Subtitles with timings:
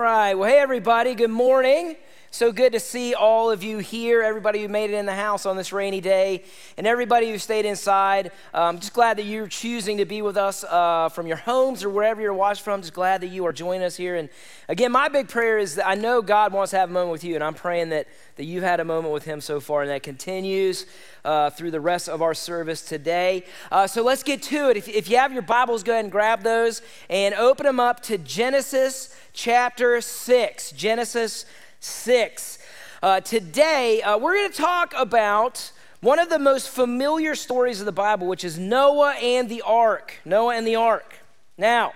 [0.00, 0.32] All right.
[0.32, 1.14] Well, hey, everybody.
[1.14, 1.94] Good morning.
[2.32, 5.46] So good to see all of you here, everybody who made it in the house
[5.46, 6.44] on this rainy day,
[6.76, 8.30] and everybody who stayed inside.
[8.54, 11.82] I'm um, just glad that you're choosing to be with us uh, from your homes
[11.82, 12.82] or wherever you're watching from.
[12.82, 14.14] Just glad that you are joining us here.
[14.14, 14.28] And
[14.68, 17.24] again, my big prayer is that I know God wants to have a moment with
[17.24, 18.06] you, and I'm praying that,
[18.36, 20.86] that you've had a moment with Him so far, and that continues
[21.24, 23.44] uh, through the rest of our service today.
[23.72, 24.76] Uh, so let's get to it.
[24.76, 28.04] If, if you have your Bibles, go ahead and grab those and open them up
[28.04, 30.72] to Genesis chapter 6.
[30.72, 31.44] Genesis
[31.80, 32.58] 6.
[33.02, 37.86] Uh, today, uh, we're going to talk about one of the most familiar stories of
[37.86, 40.20] the Bible, which is Noah and the ark.
[40.24, 41.14] Noah and the ark.
[41.56, 41.94] Now,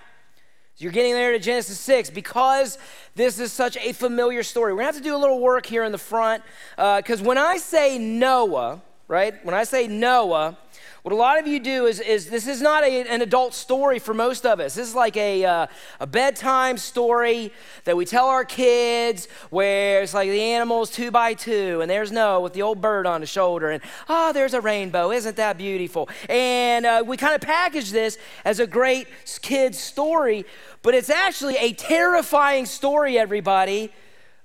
[0.79, 2.79] you're getting there to Genesis 6 because
[3.15, 4.73] this is such a familiar story.
[4.73, 6.43] We're going to have to do a little work here in the front
[6.77, 10.57] because uh, when I say Noah, right, when I say Noah,
[11.05, 13.99] what a lot of you do is, is this is not a, an adult story
[13.99, 14.75] for most of us.
[14.75, 15.67] This is like a, uh,
[16.01, 17.53] a bedtime story
[17.85, 22.11] that we tell our kids where it's like the animals two by two, and there's
[22.11, 25.11] Noah with the old bird on the shoulder, and oh, there's a rainbow.
[25.11, 26.09] Isn't that beautiful?
[26.31, 28.17] And uh, we kind of package this
[28.47, 29.07] as a great
[29.43, 30.47] kid's story,
[30.81, 33.93] but it's actually a terrifying story, everybody.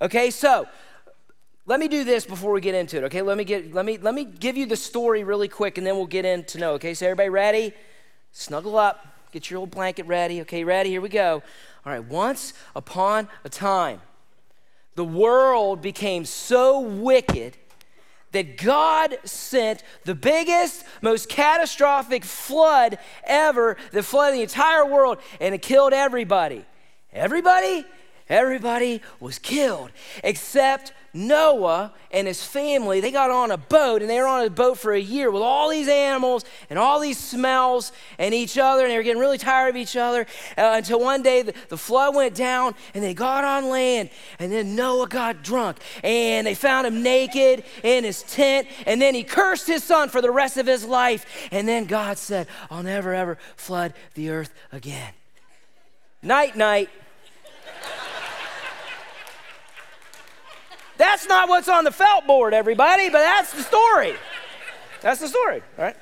[0.02, 0.67] Okay, so
[1.69, 3.21] let me do this before we get into it, okay?
[3.21, 5.95] Let me get let me let me give you the story really quick and then
[5.97, 6.95] we'll get into Noah, okay?
[6.95, 7.73] So everybody ready?
[8.31, 10.41] Snuggle up, get your old blanket ready.
[10.41, 10.89] Okay, ready?
[10.89, 11.43] Here we go.
[11.85, 14.01] All right, once upon a time,
[14.95, 17.55] the world became so wicked
[18.31, 25.53] that God sent the biggest, most catastrophic flood ever that flooded the entire world and
[25.53, 26.65] it killed everybody.
[27.13, 27.85] Everybody?
[28.30, 29.91] Everybody was killed
[30.23, 34.49] except Noah and his family, they got on a boat and they were on a
[34.49, 38.83] boat for a year with all these animals and all these smells and each other,
[38.83, 40.21] and they were getting really tired of each other
[40.58, 44.09] uh, until one day the, the flood went down and they got on land.
[44.38, 48.67] And then Noah got drunk and they found him naked in his tent.
[48.86, 51.25] And then he cursed his son for the rest of his life.
[51.52, 55.14] And then God said, I'll never ever flood the earth again.
[56.21, 56.89] Night, night.
[61.19, 64.15] That's not what's on the felt board, everybody, but that's the story.
[65.02, 65.95] That's the story, all right?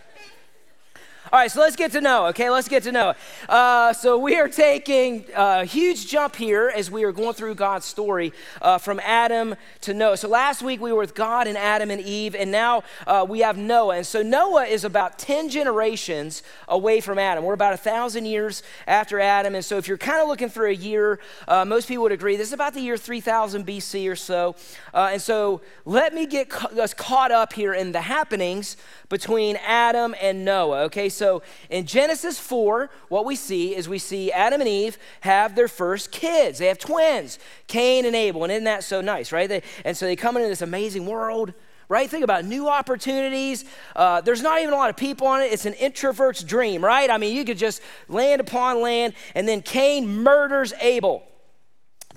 [1.30, 2.50] All right, so let's get to Noah, okay?
[2.50, 3.16] Let's get to Noah.
[3.50, 7.86] Uh, so we are taking a huge jump here as we are going through God's
[7.86, 10.16] story uh, from Adam to Noah.
[10.16, 13.40] So last week we were with God and Adam and Eve, and now uh, we
[13.40, 13.98] have Noah.
[13.98, 17.44] And so Noah is about 10 generations away from Adam.
[17.44, 19.54] We're about a thousand years after Adam.
[19.54, 22.38] And so if you're kind of looking for a year, uh, most people would agree
[22.38, 24.56] this is about the year 3000 BC or so.
[24.94, 28.78] Uh, and so let me get ca- us caught up here in the happenings
[29.10, 31.10] between Adam and Noah, okay?
[31.10, 35.68] So in Genesis 4, what we see is we see Adam and Eve have their
[35.68, 36.60] first kids.
[36.60, 38.44] They have twins, Cain and Abel.
[38.44, 39.48] And isn't that so nice, right?
[39.48, 41.54] They, and so they come into this amazing world
[41.90, 42.10] right?
[42.10, 43.64] Think about new opportunities.
[43.96, 45.54] Uh, there's not even a lot of people on it.
[45.54, 47.10] It's an introvert's dream, right?
[47.10, 51.24] I mean, you could just land upon land, and then Cain murders Abel.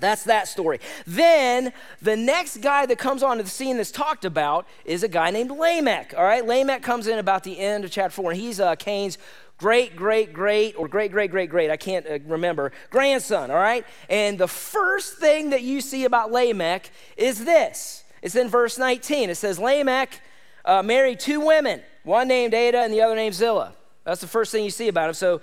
[0.01, 0.79] That's that story.
[1.07, 5.31] Then the next guy that comes onto the scene that's talked about is a guy
[5.31, 6.13] named Lamech.
[6.17, 9.17] All right, Lamech comes in about the end of chapter four, and he's uh, Cain's
[9.57, 13.85] great, great, great, or great, great, great, great, I can't uh, remember, grandson, all right?
[14.09, 19.29] And the first thing that you see about Lamech is this it's in verse 19.
[19.29, 20.19] It says, Lamech
[20.65, 23.73] uh, married two women, one named Ada and the other named Zillah.
[24.03, 25.13] That's the first thing you see about him.
[25.13, 25.41] So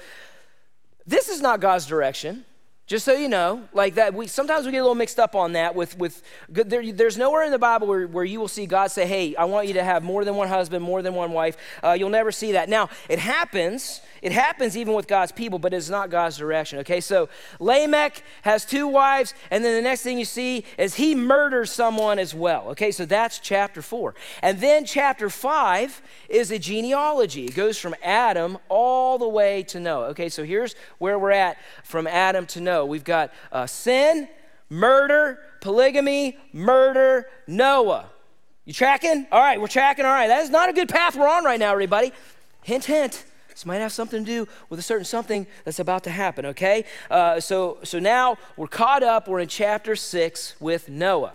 [1.06, 2.44] this is not God's direction.
[2.88, 5.52] Just so you know, like that, we sometimes we get a little mixed up on
[5.52, 5.74] that.
[5.74, 9.06] With with there, there's nowhere in the Bible where, where you will see God say,
[9.06, 11.92] "Hey, I want you to have more than one husband, more than one wife." Uh,
[11.92, 12.70] you'll never see that.
[12.70, 14.00] Now, it happens.
[14.22, 16.78] It happens even with God's people, but it's not God's direction.
[16.78, 17.28] Okay, so
[17.60, 22.18] Lamech has two wives, and then the next thing you see is he murders someone
[22.18, 22.68] as well.
[22.70, 26.00] Okay, so that's chapter four, and then chapter five
[26.30, 27.44] is a genealogy.
[27.44, 30.06] It goes from Adam all the way to Noah.
[30.08, 32.77] Okay, so here's where we're at from Adam to Noah.
[32.86, 34.28] We've got uh, sin,
[34.68, 38.06] murder, polygamy, murder, Noah.
[38.64, 39.26] You tracking?
[39.32, 40.04] All right, we're tracking.
[40.04, 42.12] All right, that is not a good path we're on right now, everybody.
[42.62, 43.24] Hint, hint.
[43.48, 46.84] This might have something to do with a certain something that's about to happen, okay?
[47.10, 49.26] Uh, so, so now we're caught up.
[49.26, 51.32] We're in chapter six with Noah.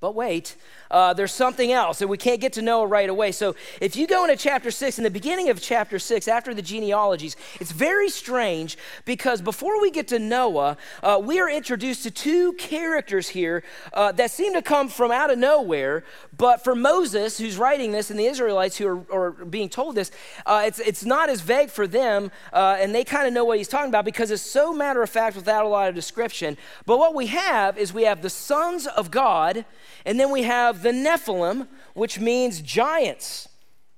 [0.00, 0.56] But wait,
[0.92, 3.32] uh, there's something else, that we can't get to Noah right away.
[3.32, 6.62] So if you go into chapter six, in the beginning of chapter six, after the
[6.62, 12.10] genealogies, it's very strange because before we get to Noah, uh, we are introduced to
[12.10, 13.62] two characters here
[13.94, 16.04] uh, that seem to come from out of nowhere.
[16.36, 20.10] But for Moses, who's writing this, and the Israelites who are, are being told this,
[20.44, 23.58] uh, it's, it's not as vague for them, uh, and they kind of know what
[23.58, 26.58] he's talking about because it's so matter of fact without a lot of description.
[26.84, 29.64] But what we have is we have the sons of God
[30.04, 33.48] and then we have the Nephilim, which means giants.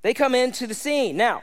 [0.02, 1.16] They come into the scene.
[1.16, 1.42] Now,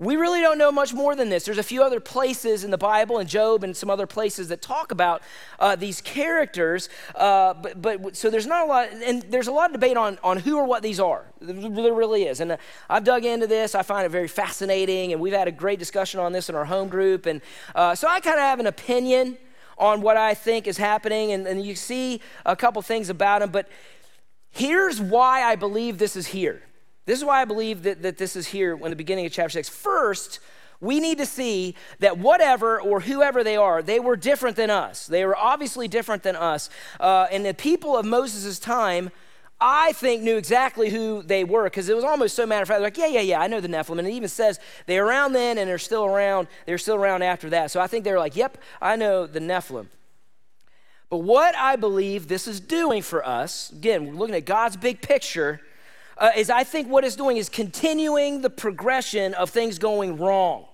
[0.00, 1.44] we really don't know much more than this.
[1.44, 4.62] There's a few other places in the Bible and Job and some other places that
[4.62, 5.22] talk about
[5.58, 9.70] uh, these characters, uh, but, but so there's not a lot, and there's a lot
[9.70, 11.24] of debate on, on who or what these are.
[11.40, 12.38] There really is.
[12.38, 12.56] And uh,
[12.88, 13.74] I've dug into this.
[13.74, 16.66] I find it very fascinating, and we've had a great discussion on this in our
[16.66, 17.26] home group.
[17.26, 17.40] And
[17.74, 19.36] uh, so I kind of have an opinion
[19.78, 23.50] on what I think is happening, and, and you see a couple things about them,
[23.50, 23.68] But
[24.50, 26.62] here's why I believe this is here.
[27.06, 29.50] This is why I believe that, that this is here in the beginning of chapter
[29.50, 29.68] 6.
[29.68, 30.40] First,
[30.80, 35.06] we need to see that whatever or whoever they are, they were different than us.
[35.06, 36.70] They were obviously different than us.
[37.00, 39.10] Uh, and the people of Moses' time,
[39.60, 42.82] I think, knew exactly who they were because it was almost so matter of fact.
[42.82, 43.98] Like, yeah, yeah, yeah, I know the Nephilim.
[43.98, 46.46] And it even says they're around then and they're still around.
[46.66, 47.70] They're still around after that.
[47.72, 49.86] So I think they're like, yep, I know the Nephilim.
[51.10, 55.00] But what I believe this is doing for us, again, we're looking at God's big
[55.00, 55.60] picture,
[56.18, 60.66] uh, is I think what it's doing is continuing the progression of things going wrong.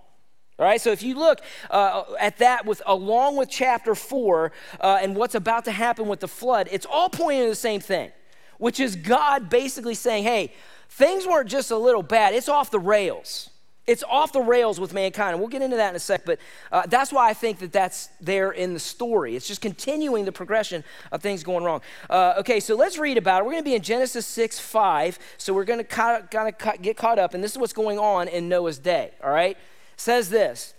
[0.56, 1.40] All right, so if you look
[1.70, 6.20] uh, at that with along with chapter four uh, and what's about to happen with
[6.20, 8.12] the flood, it's all pointing to the same thing
[8.58, 10.52] which is God basically saying, hey,
[10.88, 13.50] things weren't just a little bad, it's off the rails.
[13.86, 15.32] It's off the rails with mankind.
[15.32, 16.38] And we'll get into that in a sec, but
[16.72, 19.36] uh, that's why I think that that's there in the story.
[19.36, 21.82] It's just continuing the progression of things going wrong.
[22.08, 23.44] Uh, okay, so let's read about it.
[23.44, 25.18] We're going to be in Genesis 6 5.
[25.36, 28.28] So we're going to kind of get caught up, and this is what's going on
[28.28, 29.56] in Noah's day, all right?
[29.56, 30.72] It says this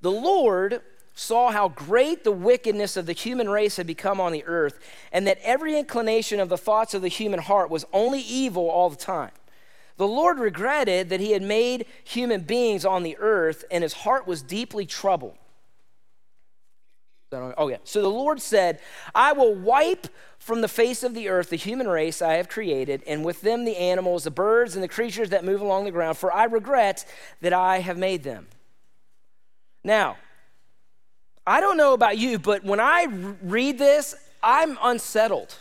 [0.00, 0.82] The Lord
[1.14, 4.80] saw how great the wickedness of the human race had become on the earth,
[5.12, 8.90] and that every inclination of the thoughts of the human heart was only evil all
[8.90, 9.30] the time.
[9.98, 14.26] The Lord regretted that he had made human beings on the earth, and his heart
[14.26, 15.36] was deeply troubled.
[17.30, 17.76] Oh, yeah.
[17.84, 18.80] So the Lord said,
[19.14, 20.06] I will wipe
[20.38, 23.64] from the face of the earth the human race I have created, and with them
[23.64, 27.04] the animals, the birds, and the creatures that move along the ground, for I regret
[27.42, 28.46] that I have made them.
[29.84, 30.16] Now,
[31.46, 33.06] I don't know about you, but when I
[33.42, 35.56] read this, I'm unsettled.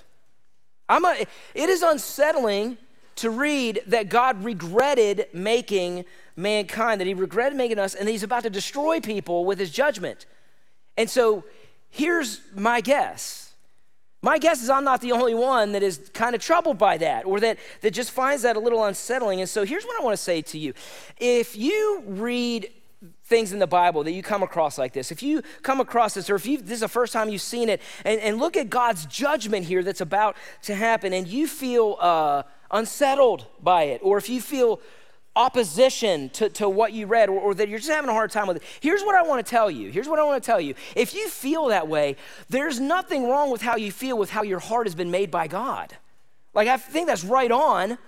[0.88, 2.78] I'm a, it is unsettling
[3.18, 6.06] to read that God regretted making
[6.36, 10.26] mankind, that He regretted making us, and He's about to destroy people with His judgment.
[10.98, 11.44] And so
[11.90, 13.54] here's my guess.
[14.22, 17.26] My guess is I'm not the only one that is kind of troubled by that
[17.26, 19.40] or that, that just finds that a little unsettling.
[19.40, 20.74] And so here's what I want to say to you.
[21.20, 22.72] If you read
[23.26, 26.32] things in the Bible that you come across like this, if you come across this,
[26.32, 28.72] or if you, this is the first time you've seen it, and, and look at
[28.72, 32.42] God's judgment here that's about to happen, and you feel uh,
[32.72, 34.80] unsettled by it, or if you feel
[35.36, 38.48] opposition to, to what you read, or, or that you're just having a hard time
[38.48, 39.92] with it, here's what I want to tell you.
[39.92, 40.74] Here's what I want to tell you.
[40.96, 42.16] If you feel that way,
[42.50, 45.48] there's nothing wrong with how you feel with how your heart has been made by
[45.48, 45.96] God.
[46.54, 48.00] Like, I think that's right on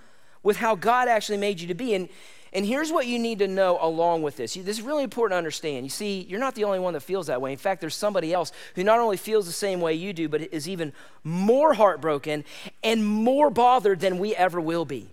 [0.42, 1.94] with how God actually made you to be.
[1.94, 2.08] And
[2.52, 4.54] and here's what you need to know along with this.
[4.54, 5.86] This is really important to understand.
[5.86, 7.52] You see, you're not the only one that feels that way.
[7.52, 10.42] In fact, there's somebody else who not only feels the same way you do, but
[10.52, 10.92] is even
[11.22, 12.44] more heartbroken
[12.82, 15.10] and more bothered than we ever will be.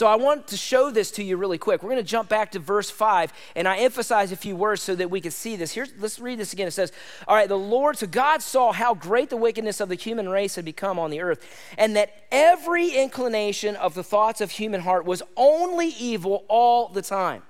[0.00, 1.82] So I want to show this to you really quick.
[1.82, 4.94] We're going to jump back to verse 5, and I emphasize a few words so
[4.94, 5.72] that we can see this.
[5.72, 6.66] Here's, let's read this again.
[6.66, 6.90] It says,
[7.28, 10.54] All right, the Lord, so God saw how great the wickedness of the human race
[10.54, 11.46] had become on the earth,
[11.76, 17.02] and that every inclination of the thoughts of human heart was only evil all the
[17.02, 17.42] time.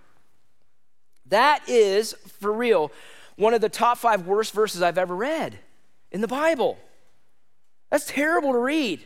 [1.27, 2.91] That is, for real,
[3.37, 5.57] one of the top five worst verses I've ever read
[6.11, 6.79] in the Bible.
[7.91, 9.05] That's terrible to read.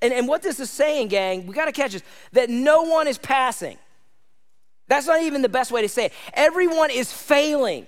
[0.00, 2.02] And, and what this is saying, gang, we got to catch this
[2.32, 3.78] that no one is passing.
[4.86, 6.12] That's not even the best way to say it.
[6.32, 7.86] Everyone is failing.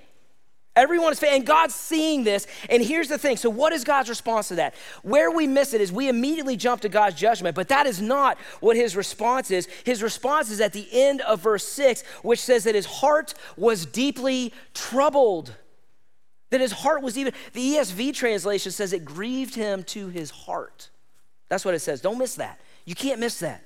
[0.77, 1.39] Everyone is failing.
[1.39, 2.47] And God's seeing this.
[2.69, 3.37] And here's the thing.
[3.37, 4.75] So, what is God's response to that?
[5.03, 8.39] Where we miss it is we immediately jump to God's judgment, but that is not
[8.61, 9.67] what his response is.
[9.85, 13.87] His response is at the end of verse 6, which says that his heart was
[13.87, 15.55] deeply troubled.
[16.51, 20.91] That his heart was even, the ESV translation says it grieved him to his heart.
[21.51, 22.01] That's what it says.
[22.01, 22.59] Don't miss that.
[22.87, 23.63] You can't miss that.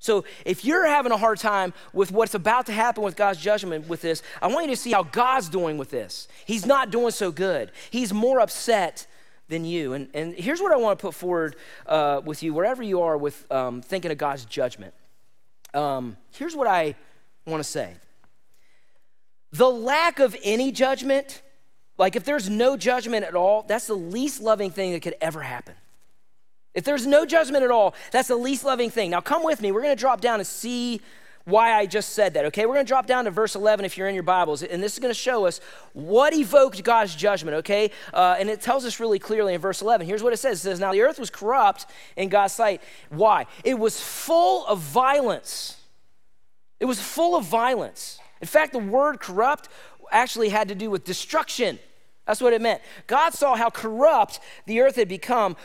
[0.00, 3.88] So if you're having a hard time with what's about to happen with God's judgment
[3.88, 6.26] with this, I want you to see how God's doing with this.
[6.44, 7.70] He's not doing so good.
[7.90, 9.06] He's more upset
[9.48, 9.92] than you.
[9.92, 11.56] And, and here's what I want to put forward
[11.86, 14.94] uh, with you, wherever you are with um, thinking of God's judgment.
[15.74, 16.96] Um, here's what I
[17.46, 17.94] want to say
[19.52, 21.42] the lack of any judgment,
[21.98, 25.42] like if there's no judgment at all, that's the least loving thing that could ever
[25.42, 25.74] happen.
[26.74, 29.10] If there's no judgment at all, that's the least loving thing.
[29.10, 29.72] Now, come with me.
[29.72, 31.00] We're going to drop down and see
[31.44, 32.66] why I just said that, okay?
[32.66, 34.92] We're going to drop down to verse 11 if you're in your Bibles, and this
[34.92, 35.60] is going to show us
[35.94, 37.90] what evoked God's judgment, okay?
[38.12, 40.06] Uh, and it tells us really clearly in verse 11.
[40.06, 41.86] Here's what it says It says, Now the earth was corrupt
[42.16, 42.82] in God's sight.
[43.08, 43.46] Why?
[43.64, 45.80] It was full of violence.
[46.78, 48.18] It was full of violence.
[48.40, 49.68] In fact, the word corrupt
[50.12, 51.78] actually had to do with destruction.
[52.26, 52.80] That's what it meant.
[53.06, 55.56] God saw how corrupt the earth had become.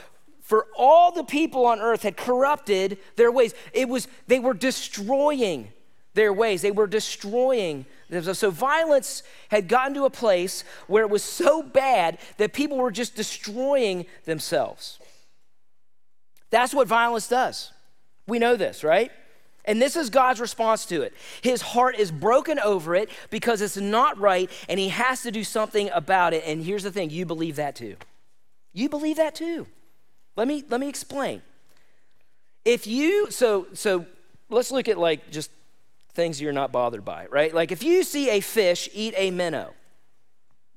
[0.45, 3.55] For all the people on earth had corrupted their ways.
[3.73, 5.69] It was they were destroying
[6.13, 6.61] their ways.
[6.61, 8.37] They were destroying themselves.
[8.37, 12.91] So violence had gotten to a place where it was so bad that people were
[12.91, 14.99] just destroying themselves.
[16.51, 17.71] That's what violence does.
[18.27, 19.11] We know this, right?
[19.65, 21.15] And this is God's response to it.
[21.41, 25.43] His heart is broken over it because it's not right and he has to do
[25.43, 26.43] something about it.
[26.45, 27.95] And here's the thing you believe that too.
[28.73, 29.65] You believe that too.
[30.35, 31.41] Let me, let me explain.
[32.63, 34.05] If you, so, so
[34.49, 35.51] let's look at like just
[36.13, 37.53] things you're not bothered by, right?
[37.53, 39.73] Like if you see a fish eat a minnow,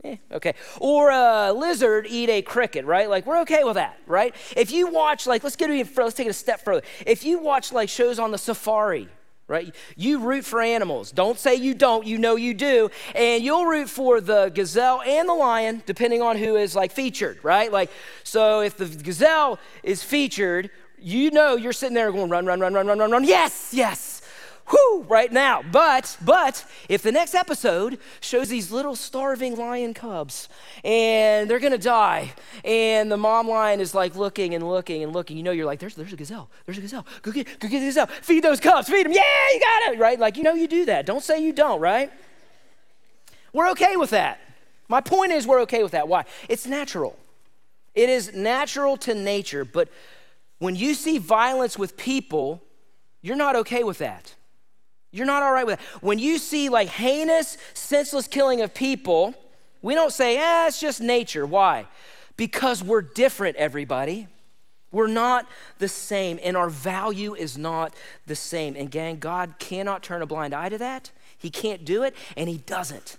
[0.04, 0.54] Eh, okay.
[0.80, 3.10] Or a lizard eat a cricket, right?
[3.10, 4.34] Like we're okay with that, right?
[4.56, 5.96] If you watch, like, let's get it.
[5.96, 6.82] Let's take it a step further.
[7.04, 9.08] If you watch like shows on the safari,
[9.48, 9.74] right?
[9.96, 11.10] You root for animals.
[11.10, 12.06] Don't say you don't.
[12.06, 16.36] You know you do, and you'll root for the gazelle and the lion, depending on
[16.36, 17.72] who is like featured, right?
[17.72, 17.90] Like,
[18.22, 22.74] so if the gazelle is featured, you know you're sitting there going run, run, run,
[22.74, 23.24] run, run, run, run.
[23.24, 24.17] Yes, yes
[24.70, 25.62] whoo, right now.
[25.62, 30.48] But, but if the next episode shows these little starving lion cubs
[30.84, 32.32] and they're gonna die,
[32.64, 35.78] and the mom lion is like looking and looking and looking, you know, you're like,
[35.78, 38.60] there's, there's a gazelle, there's a gazelle, go get, go get the gazelle, feed those
[38.60, 39.22] cubs, feed them, yeah,
[39.52, 40.18] you got it, right?
[40.18, 41.06] Like, you know, you do that.
[41.06, 42.10] Don't say you don't, right?
[43.52, 44.40] We're okay with that.
[44.88, 46.08] My point is, we're okay with that.
[46.08, 46.24] Why?
[46.48, 47.18] It's natural.
[47.94, 49.88] It is natural to nature, but
[50.58, 52.62] when you see violence with people,
[53.22, 54.34] you're not okay with that.
[55.10, 56.02] You're not all right with that.
[56.02, 59.34] When you see like heinous, senseless killing of people,
[59.80, 61.46] we don't say, ah, it's just nature.
[61.46, 61.86] Why?
[62.36, 64.28] Because we're different, everybody.
[64.90, 65.46] We're not
[65.78, 67.94] the same, and our value is not
[68.26, 68.74] the same.
[68.74, 71.10] And, gang, God cannot turn a blind eye to that.
[71.36, 73.18] He can't do it, and He doesn't.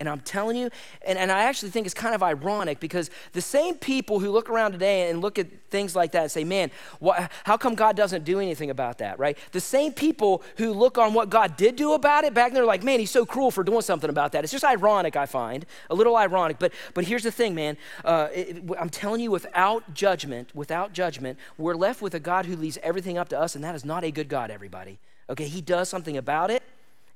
[0.00, 0.70] And I'm telling you,
[1.04, 4.48] and, and I actually think it's kind of ironic because the same people who look
[4.48, 6.70] around today and look at things like that and say, man,
[7.04, 9.36] wh- how come God doesn't do anything about that, right?
[9.50, 12.64] The same people who look on what God did do about it back then, they're
[12.64, 14.44] like, man, he's so cruel for doing something about that.
[14.44, 16.60] It's just ironic, I find, a little ironic.
[16.60, 17.76] But, but here's the thing, man.
[18.04, 22.54] Uh, it, I'm telling you, without judgment, without judgment, we're left with a God who
[22.54, 25.00] leaves everything up to us, and that is not a good God, everybody.
[25.28, 26.62] Okay, he does something about it,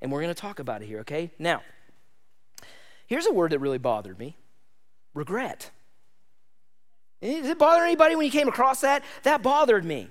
[0.01, 1.31] and we're going to talk about it here, okay?
[1.39, 1.63] Now,
[3.13, 4.39] Here's a word that really bothered me
[5.13, 5.71] regret.
[7.21, 9.05] Did it bother anybody when you came across that?
[9.25, 10.09] That bothered me.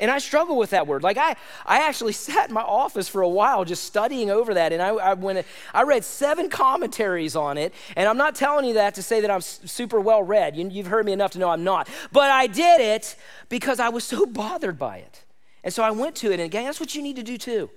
[0.00, 1.02] And I struggle with that word.
[1.02, 1.36] Like I,
[1.66, 4.88] I actually sat in my office for a while just studying over that, and I,
[4.88, 7.74] I went, I read seven commentaries on it.
[7.96, 10.56] And I'm not telling you that to say that I'm super well read.
[10.56, 11.86] You, you've heard me enough to know I'm not.
[12.12, 13.14] But I did it
[13.50, 15.22] because I was so bothered by it,
[15.62, 16.40] and so I went to it.
[16.40, 17.68] And again, that's what you need to do too.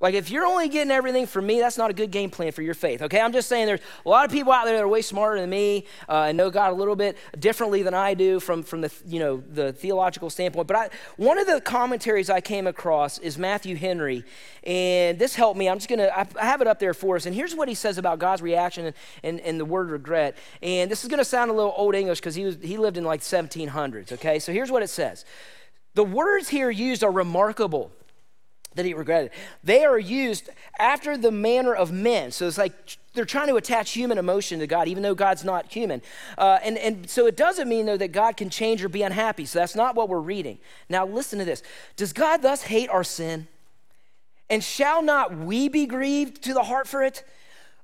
[0.00, 2.62] Like, if you're only getting everything from me, that's not a good game plan for
[2.62, 3.20] your faith, okay?
[3.20, 5.50] I'm just saying there's a lot of people out there that are way smarter than
[5.50, 8.90] me uh, and know God a little bit differently than I do from, from the,
[9.06, 10.66] you know, the theological standpoint.
[10.66, 10.88] But I,
[11.18, 14.24] one of the commentaries I came across is Matthew Henry,
[14.64, 15.68] and this helped me.
[15.68, 17.26] I'm just going to, I have it up there for us.
[17.26, 20.38] And here's what he says about God's reaction and, and, and the word regret.
[20.62, 22.96] And this is going to sound a little old English because he, was, he lived
[22.96, 24.38] in like 1700s, okay?
[24.38, 25.26] So here's what it says.
[25.92, 27.92] The words here used are remarkable
[28.74, 29.32] that he regretted.
[29.64, 30.48] They are used
[30.78, 32.30] after the manner of men.
[32.30, 32.72] So it's like
[33.14, 36.02] they're trying to attach human emotion to God, even though God's not human.
[36.38, 39.44] Uh, and, and so it doesn't mean, though, that God can change or be unhappy.
[39.44, 40.58] So that's not what we're reading.
[40.88, 41.62] Now, listen to this
[41.96, 43.48] Does God thus hate our sin?
[44.48, 47.24] And shall not we be grieved to the heart for it?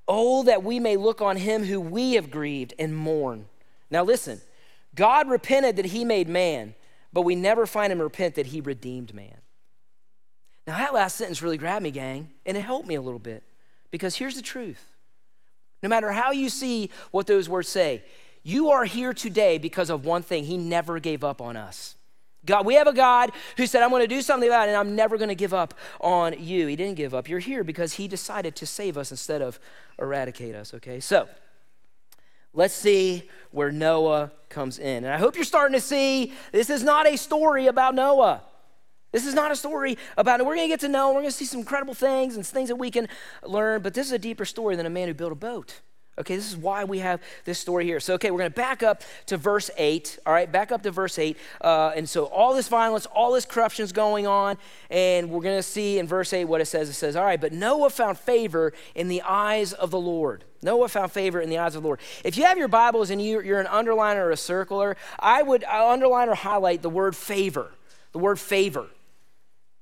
[0.09, 3.47] Oh, that we may look on him who we have grieved and mourn.
[3.91, 4.41] Now, listen
[4.95, 6.75] God repented that he made man,
[7.13, 9.37] but we never find him repent that he redeemed man.
[10.67, 13.45] Now, that last sentence really grabbed me, gang, and it helped me a little bit
[13.91, 14.83] because here's the truth.
[15.83, 18.03] No matter how you see what those words say,
[18.43, 21.95] you are here today because of one thing He never gave up on us.
[22.45, 24.77] God, we have a God who said, I'm going to do something about it and
[24.77, 26.69] I'm never going to give up on you.
[26.69, 27.29] He didn't give up.
[27.29, 29.59] You're here because He decided to save us instead of
[29.99, 31.01] eradicate us, okay?
[31.01, 31.29] So,
[32.53, 35.05] let's see where Noah comes in.
[35.05, 38.43] And I hope you're starting to see this is not a story about Noah.
[39.17, 40.43] This is not a story about it.
[40.45, 42.69] We're going to get to Noah, we're going to see some incredible things and things
[42.69, 43.09] that we can
[43.43, 45.81] learn, but this is a deeper story than a man who built a boat.
[46.19, 47.99] Okay, this is why we have this story here.
[47.99, 50.19] So, okay, we're going to back up to verse 8.
[50.27, 51.35] All right, back up to verse 8.
[51.63, 54.59] Uh, and so, all this violence, all this corruption is going on.
[54.91, 56.91] And we're going to see in verse 8 what it says.
[56.91, 60.45] It says, All right, but Noah found favor in the eyes of the Lord.
[60.61, 62.01] Noah found favor in the eyes of the Lord.
[62.23, 65.65] If you have your Bibles and you, are an underliner or a circler, I would
[65.65, 67.73] underline or highlight the word favor.
[68.13, 68.89] The word favor.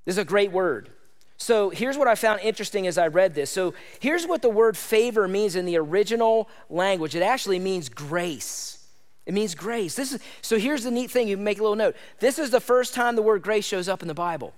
[0.05, 0.91] This is a great word.
[1.37, 3.51] So here's what I found interesting as I read this.
[3.51, 8.87] So here's what the word favor means in the original language it actually means grace.
[9.27, 9.95] It means grace.
[9.95, 11.97] This is, so here's the neat thing you make a little note.
[12.21, 14.55] This is the first time the word grace shows up in the Bible.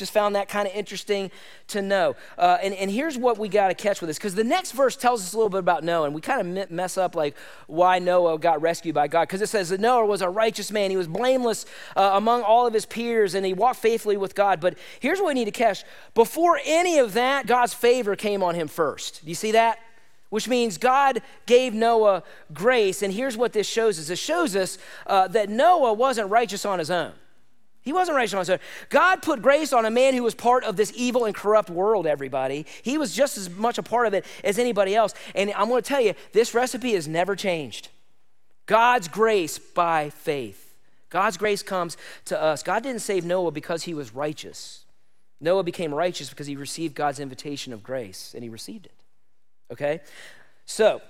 [0.00, 1.30] Just found that kind of interesting
[1.68, 2.16] to know.
[2.38, 4.96] Uh, and, and here's what we got to catch with this, because the next verse
[4.96, 7.98] tells us a little bit about Noah, and we kind of mess up like why
[7.98, 10.90] Noah got rescued by God, because it says that Noah was a righteous man.
[10.90, 14.58] He was blameless uh, among all of his peers, and he walked faithfully with God.
[14.58, 15.84] But here's what we need to catch.
[16.14, 19.22] Before any of that, God's favor came on him first.
[19.22, 19.78] Do you see that?
[20.30, 22.22] which means God gave Noah
[22.54, 23.02] grace.
[23.02, 26.78] And here's what this shows us it shows us uh, that Noah wasn't righteous on
[26.78, 27.12] his own.
[27.82, 28.58] He wasn't own.
[28.90, 32.06] God put grace on a man who was part of this evil and corrupt world,
[32.06, 32.66] everybody.
[32.82, 35.14] He was just as much a part of it as anybody else.
[35.34, 37.88] And I'm going to tell you, this recipe has never changed.
[38.66, 40.74] God's grace by faith.
[41.08, 41.96] God's grace comes
[42.26, 42.62] to us.
[42.62, 44.84] God didn't save Noah because he was righteous.
[45.40, 49.04] Noah became righteous because he received God's invitation of grace, and he received it.
[49.72, 50.00] Okay?
[50.66, 51.00] So,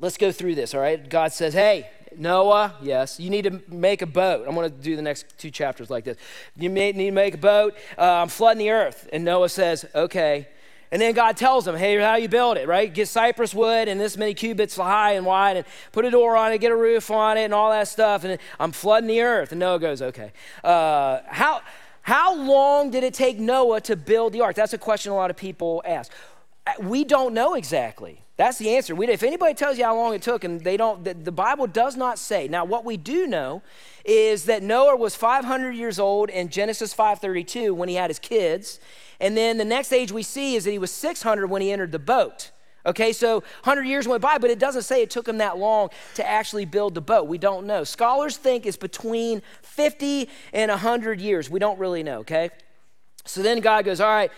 [0.00, 1.08] let's go through this, all right?
[1.08, 4.46] God says, hey, Noah, yes, you need to make a boat.
[4.48, 6.16] I'm going to do the next two chapters like this.
[6.56, 7.76] You need to make a boat.
[7.96, 9.08] Uh, I'm flooding the earth.
[9.12, 10.48] And Noah says, okay.
[10.90, 12.92] And then God tells him, hey, how you build it, right?
[12.92, 16.52] Get cypress wood and this many cubits high and wide and put a door on
[16.52, 18.24] it, get a roof on it and all that stuff.
[18.24, 19.52] And I'm flooding the earth.
[19.52, 20.32] And Noah goes, okay.
[20.64, 21.60] Uh, how,
[22.00, 24.56] how long did it take Noah to build the ark?
[24.56, 26.10] That's a question a lot of people ask.
[26.80, 28.22] We don't know exactly.
[28.38, 28.94] That's the answer.
[28.94, 31.66] We, if anybody tells you how long it took, and they don't, the, the, Bible
[31.66, 32.46] does not say.
[32.46, 33.62] Now, what we do know
[34.04, 38.78] is that Noah was 500 years old in Genesis 5:32 when he had his kids,
[39.18, 41.90] and then the next age we see is that he was 600 when he entered
[41.90, 42.52] the boat.
[42.86, 45.90] Okay, so 100 years went by, but it doesn't say it took him that long
[46.14, 47.26] to actually build the boat.
[47.26, 47.82] We don't know.
[47.82, 51.50] Scholars think it's between 50 and 100 years.
[51.50, 52.20] We don't really know.
[52.20, 52.50] Okay,
[53.24, 54.30] so then God goes, all right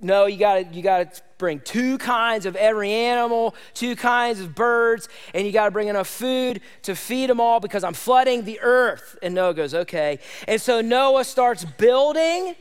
[0.00, 4.40] Noah, you got to you got to bring two kinds of every animal, two kinds
[4.40, 7.94] of birds, and you got to bring enough food to feed them all because I'm
[7.94, 9.18] flooding the earth.
[9.22, 10.18] And Noah goes, okay.
[10.48, 12.54] And so Noah starts building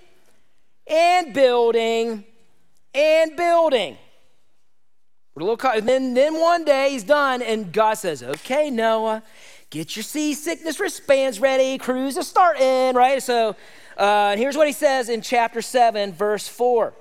[0.87, 2.25] and building
[2.93, 3.97] and building.
[5.37, 9.23] and then, then one day he's done, and God says, okay, Noah,
[9.69, 11.77] get your seasickness wristbands ready.
[11.77, 13.21] Cruise is starting, right?
[13.21, 13.55] So
[13.99, 16.93] uh, and here's what he says in chapter 7, verse 4.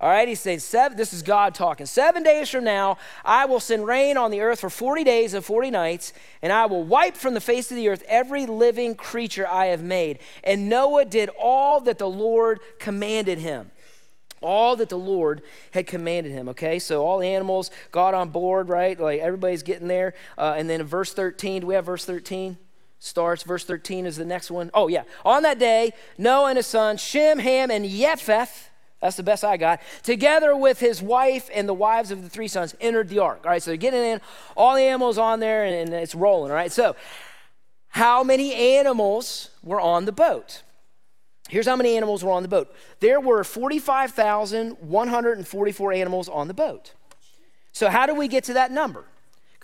[0.00, 1.86] All right, he says, seven, this is God talking.
[1.86, 5.44] Seven days from now, I will send rain on the earth for 40 days and
[5.44, 9.46] 40 nights, and I will wipe from the face of the earth every living creature
[9.46, 10.18] I have made.
[10.42, 13.70] And Noah did all that the Lord commanded him.
[14.42, 16.78] All that the Lord had commanded him, okay?
[16.78, 18.98] So all the animals got on board, right?
[18.98, 20.12] Like everybody's getting there.
[20.36, 22.58] Uh, and then in verse 13, do we have verse 13?
[23.04, 23.42] Starts.
[23.42, 24.70] Verse 13 is the next one.
[24.72, 25.02] Oh, yeah.
[25.24, 29.58] On that day, Noah and his sons, Shem, Ham, and Japheth, that's the best I
[29.58, 33.40] got, together with his wife and the wives of the three sons, entered the ark.
[33.44, 34.22] All right, so they're getting in,
[34.56, 36.50] all the animals on there, and, and it's rolling.
[36.50, 36.96] All right, so
[37.88, 40.62] how many animals were on the boat?
[41.50, 42.74] Here's how many animals were on the boat.
[43.00, 46.94] There were 45,144 animals on the boat.
[47.72, 49.04] So, how do we get to that number?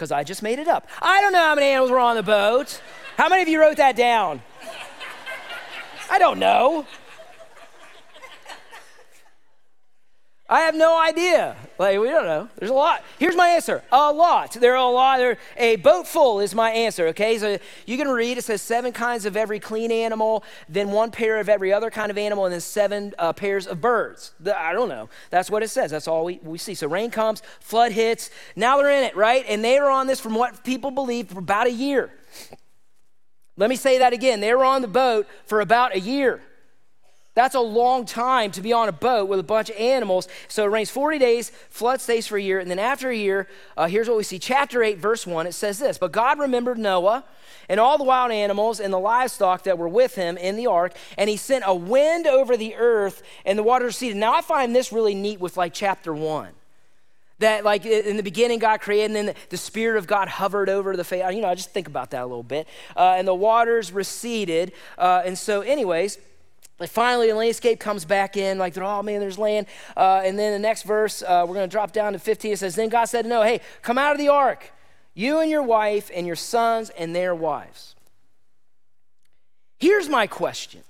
[0.00, 0.88] Because I just made it up.
[1.02, 2.80] I don't know how many animals were on the boat.
[3.18, 4.40] How many of you wrote that down?
[6.10, 6.86] I don't know.
[10.50, 11.54] I have no idea.
[11.78, 12.48] Like, we don't know.
[12.56, 13.04] There's a lot.
[13.20, 14.52] Here's my answer a lot.
[14.54, 15.18] There are a lot.
[15.18, 17.38] There, a boat full is my answer, okay?
[17.38, 21.38] So you can read it says seven kinds of every clean animal, then one pair
[21.38, 24.32] of every other kind of animal, and then seven uh, pairs of birds.
[24.40, 25.08] The, I don't know.
[25.30, 25.92] That's what it says.
[25.92, 26.74] That's all we, we see.
[26.74, 28.30] So rain comes, flood hits.
[28.56, 29.44] Now they're in it, right?
[29.48, 32.10] And they were on this, from what people believe, for about a year.
[33.56, 34.40] Let me say that again.
[34.40, 36.42] They were on the boat for about a year.
[37.40, 40.28] That's a long time to be on a boat with a bunch of animals.
[40.48, 43.48] So it rains 40 days, flood stays for a year, and then after a year,
[43.78, 44.38] uh, here's what we see.
[44.38, 47.24] Chapter 8, verse 1, it says this But God remembered Noah
[47.70, 50.92] and all the wild animals and the livestock that were with him in the ark,
[51.16, 54.18] and he sent a wind over the earth, and the waters receded.
[54.18, 56.50] Now I find this really neat with like chapter 1
[57.38, 60.94] That, like, in the beginning, God created, and then the Spirit of God hovered over
[60.94, 61.24] the face.
[61.32, 62.68] You know, I just think about that a little bit.
[62.94, 64.72] Uh, and the waters receded.
[64.98, 66.18] Uh, and so, anyways,
[66.80, 69.66] like finally, the landscape comes back in, like, oh man, there's land.
[69.96, 72.54] Uh, and then the next verse, uh, we're going to drop down to 15.
[72.54, 74.72] It says, Then God said, to Noah, hey, come out of the ark,
[75.14, 77.94] you and your wife, and your sons and their wives.
[79.78, 80.82] Here's my question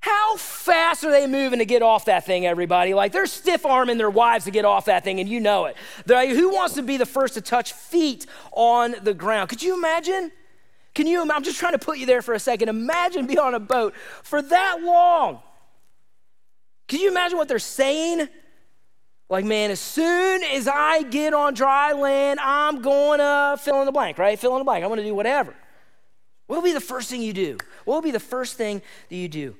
[0.00, 2.94] how fast are they moving to get off that thing, everybody?
[2.94, 5.76] Like they're stiff arming their wives to get off that thing, and you know it.
[6.06, 9.50] They're, who wants to be the first to touch feet on the ground?
[9.50, 10.32] Could you imagine?
[10.94, 11.22] Can you?
[11.30, 12.68] I'm just trying to put you there for a second.
[12.68, 15.40] Imagine being on a boat for that long.
[16.88, 18.28] Can you imagine what they're saying?
[19.28, 23.86] Like, man, as soon as I get on dry land, I'm going to fill in
[23.86, 24.36] the blank, right?
[24.36, 24.82] Fill in the blank.
[24.82, 25.54] I'm going to do whatever.
[26.48, 27.56] What will be the first thing you do?
[27.84, 29.54] What will be the first thing that you do?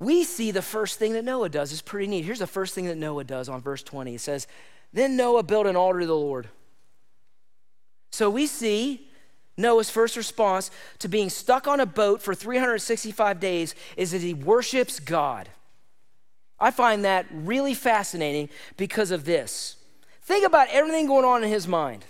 [0.00, 2.24] we see the first thing that Noah does is pretty neat.
[2.24, 4.14] Here's the first thing that Noah does on verse 20.
[4.14, 4.46] It says,
[4.92, 6.48] Then Noah built an altar to the Lord.
[8.10, 9.09] So we see
[9.60, 14.34] Noah's first response to being stuck on a boat for 365 days is that he
[14.34, 15.48] worships God.
[16.58, 19.76] I find that really fascinating because of this.
[20.22, 22.04] Think about everything going on in his mind.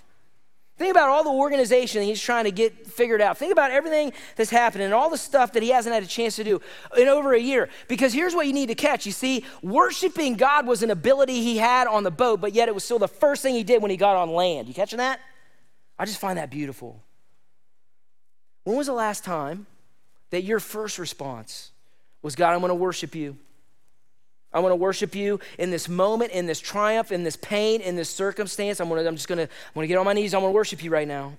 [0.81, 3.37] Think about all the organization he's trying to get figured out.
[3.37, 6.37] Think about everything that's happening and all the stuff that he hasn't had a chance
[6.37, 6.59] to do
[6.97, 7.69] in over a year.
[7.87, 9.05] Because here's what you need to catch.
[9.05, 12.75] You see, worshiping God was an ability he had on the boat, but yet it
[12.75, 14.69] was still the first thing he did when he got on land.
[14.69, 15.21] You catching that?
[15.99, 17.03] I just find that beautiful.
[18.71, 19.67] When was the last time
[20.31, 21.73] that your first response
[22.23, 23.37] was, God, I'm going to worship you?
[24.53, 27.97] I want to worship you in this moment, in this triumph, in this pain, in
[27.97, 28.79] this circumstance.
[28.79, 30.35] I'm, gonna, I'm just going to I'm gonna get on my knees.
[30.35, 31.33] I'm going to worship you right now.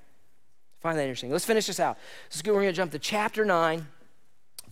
[0.82, 1.32] Find that interesting.
[1.32, 1.98] Let's finish this out.
[2.26, 2.52] Let's go.
[2.52, 3.88] We're going to jump to chapter 9,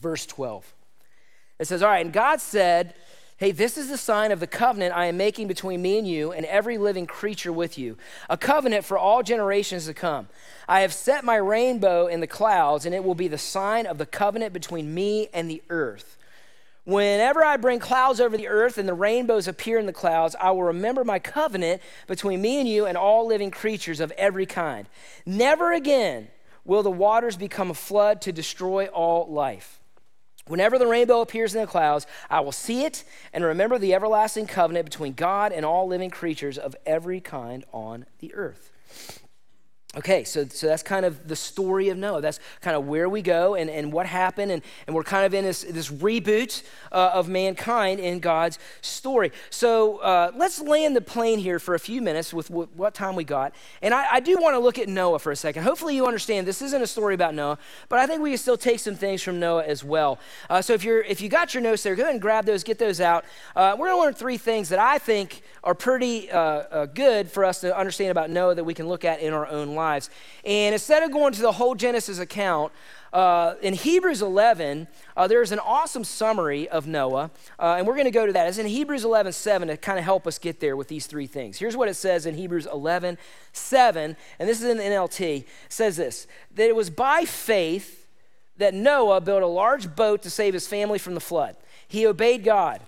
[0.01, 0.73] verse 12.
[1.59, 2.93] It says, All right, and God said,
[3.39, 6.33] Hey, this is the sign of the covenant I am making between me and you
[6.33, 7.95] and every living creature with you,
[8.29, 10.27] a covenant for all generations to come.
[10.67, 13.97] I have set my rainbow in the clouds, and it will be the sign of
[13.97, 16.17] the covenant between me and the earth.
[16.83, 20.51] Whenever I bring clouds over the earth and the rainbows appear in the clouds, I
[20.51, 24.85] will remember my covenant between me and you and all living creatures of every kind.
[25.25, 26.27] Never again
[26.65, 29.78] will the waters become a flood to destroy all life.
[30.49, 34.47] Whenever the rainbow appears in the clouds, I will see it and remember the everlasting
[34.47, 38.71] covenant between God and all living creatures of every kind on the earth.
[39.97, 42.21] Okay, so, so that's kind of the story of Noah.
[42.21, 44.51] That's kind of where we go and, and what happened.
[44.51, 49.31] And, and we're kind of in this, this reboot uh, of mankind in God's story.
[49.49, 53.15] So uh, let's land the plane here for a few minutes with w- what time
[53.15, 53.55] we got.
[53.81, 55.63] And I, I do want to look at Noah for a second.
[55.63, 57.57] Hopefully, you understand this isn't a story about Noah,
[57.89, 60.19] but I think we can still take some things from Noah as well.
[60.51, 62.63] Uh, so if, you're, if you got your notes there, go ahead and grab those,
[62.63, 63.25] get those out.
[63.55, 67.31] Uh, we're going to learn three things that I think are pretty uh, uh, good
[67.31, 70.09] for us to understand about Noah that we can look at in our own lives.
[70.45, 72.71] And instead of going to the whole Genesis account,
[73.11, 74.87] uh, in Hebrews 11,
[75.17, 78.47] uh, there's an awesome summary of Noah, uh, and we're going to go to that.
[78.47, 81.25] It's in Hebrews 11, 7 to kind of help us get there with these three
[81.25, 81.57] things.
[81.57, 83.17] Here's what it says in Hebrews 11,
[83.51, 85.39] 7, and this is in the NLT.
[85.39, 88.07] It says this that it was by faith
[88.57, 91.55] that Noah built a large boat to save his family from the flood.
[91.87, 92.81] He obeyed God,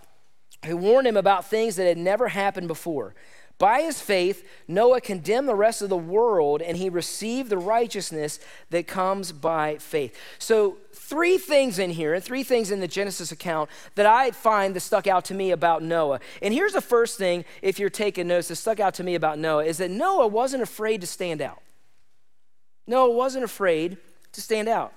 [0.65, 3.15] who warned him about things that had never happened before.
[3.61, 8.39] By his faith, Noah condemned the rest of the world and he received the righteousness
[8.71, 10.17] that comes by faith.
[10.39, 14.75] So, three things in here, and three things in the Genesis account that I find
[14.75, 16.21] that stuck out to me about Noah.
[16.41, 19.37] And here's the first thing, if you're taking notes, that stuck out to me about
[19.37, 21.61] Noah is that Noah wasn't afraid to stand out.
[22.87, 23.97] Noah wasn't afraid
[24.31, 24.91] to stand out.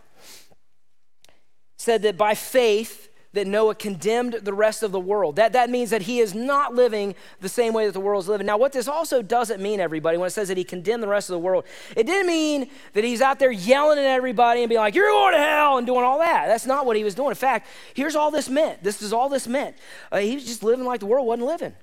[1.77, 3.04] Said that by faith,
[3.35, 5.37] that Noah condemned the rest of the world.
[5.37, 8.29] That, that means that he is not living the same way that the world is
[8.29, 8.47] living.
[8.47, 11.29] Now, what this also doesn't mean, everybody, when it says that he condemned the rest
[11.29, 11.65] of the world,
[11.97, 15.35] it didn't mean that he's out there yelling at everybody and being like, you're going
[15.35, 16.47] to hell and doing all that.
[16.47, 17.31] That's not what he was doing.
[17.31, 18.83] In fact, here's all this meant.
[18.83, 19.77] This is all this meant.
[20.11, 21.75] Uh, he was just living like the world wasn't living.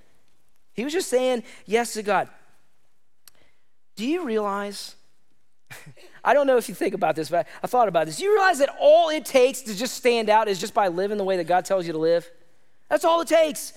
[0.74, 2.30] He was just saying yes to God.
[3.96, 4.96] Do you realize?
[6.24, 8.20] I don't know if you think about this, but I thought about this.
[8.20, 11.24] You realize that all it takes to just stand out is just by living the
[11.24, 12.30] way that God tells you to live?
[12.90, 13.74] That's all it takes.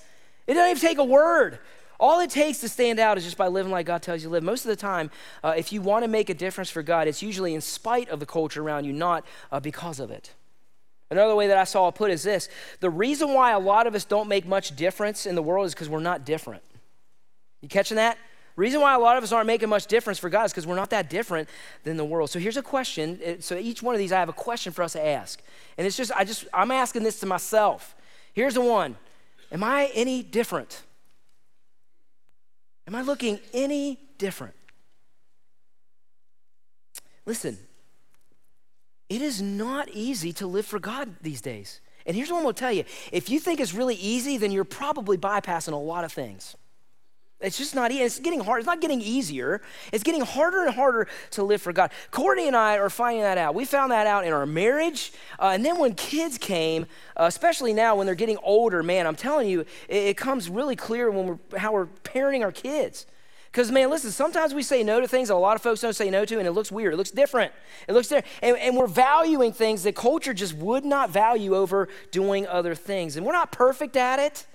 [0.47, 1.59] It doesn't even take a word.
[2.01, 4.33] All it takes to stand out is just by living like God tells you to
[4.33, 4.43] live.
[4.43, 5.11] Most of the time,
[5.43, 8.21] uh, if you want to make a difference for God, it's usually in spite of
[8.21, 10.33] the culture around you, not uh, because of it.
[11.11, 12.49] Another way that I saw it put is this
[12.81, 15.75] the reason why a lot of us don't make much difference in the world is
[15.75, 16.63] because we're not different.
[17.61, 18.19] You catching that?
[18.57, 20.77] Reason why a lot of us aren't making much difference for God is because we're
[20.77, 21.49] not that different
[21.83, 22.31] than the world.
[22.31, 23.19] So here's a question.
[23.23, 25.43] Eh, so each one of these, I have a question for us to ask.
[25.77, 27.97] And it's just, I just, I'm asking this to myself.
[28.33, 28.97] Here's the one
[29.51, 30.83] Am I any different?
[32.87, 34.55] Am I looking any different?
[37.27, 37.59] Listen,
[39.09, 41.81] it is not easy to live for God these days.
[42.07, 44.65] And here's what I'm gonna tell you if you think it's really easy, then you're
[44.65, 46.57] probably bypassing a lot of things.
[47.45, 48.03] It's just not easy.
[48.03, 48.61] It's getting hard.
[48.61, 49.61] It's not getting easier.
[49.93, 51.91] It's getting harder and harder to live for God.
[52.11, 53.55] Courtney and I are finding that out.
[53.55, 55.13] We found that out in our marriage.
[55.39, 59.17] Uh, and then when kids came, uh, especially now when they're getting older, man, I'm
[59.17, 63.07] telling you, it, it comes really clear when we're, how we're parenting our kids.
[63.55, 65.95] Because, man, listen, sometimes we say no to things that a lot of folks don't
[65.95, 66.93] say no to, and it looks weird.
[66.93, 67.53] It looks different.
[67.87, 68.27] It looks different.
[68.43, 73.17] And, and we're valuing things that culture just would not value over doing other things.
[73.17, 74.47] And we're not perfect at it,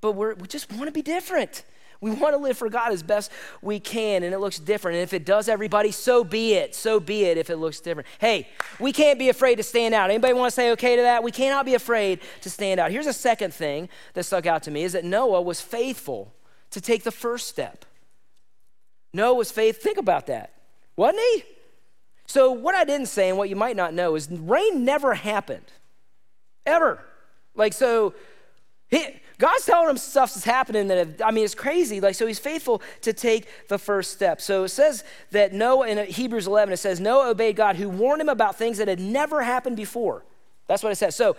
[0.00, 1.62] but we just want to be different.
[2.02, 3.30] We want to live for God as best
[3.62, 4.96] we can, and it looks different.
[4.96, 6.74] And if it does, everybody, so be it.
[6.74, 8.08] So be it if it looks different.
[8.18, 8.48] Hey,
[8.80, 10.10] we can't be afraid to stand out.
[10.10, 11.22] Anybody want to say okay to that?
[11.22, 12.90] We cannot be afraid to stand out.
[12.90, 16.34] Here's a second thing that stuck out to me is that Noah was faithful
[16.70, 17.84] to take the first step.
[19.14, 19.80] Noah was faith.
[19.80, 20.52] Think about that,
[20.96, 21.44] wasn't he?
[22.26, 25.70] So, what I didn't say and what you might not know is rain never happened,
[26.66, 27.04] ever.
[27.54, 28.14] Like, so,
[28.88, 32.00] he, God's telling him stuff is happening that, I mean, it's crazy.
[32.00, 34.40] Like, so he's faithful to take the first step.
[34.40, 35.02] So it says
[35.32, 38.78] that Noah, in Hebrews 11, it says, Noah obeyed God who warned him about things
[38.78, 40.24] that had never happened before.
[40.68, 41.16] That's what it says.
[41.16, 41.34] So